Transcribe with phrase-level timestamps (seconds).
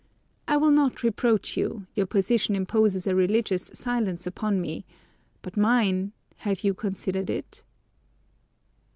[0.47, 4.83] I will not reproach you; your position imposes a religious silence upon me;
[5.43, 7.63] but mine have you considered it?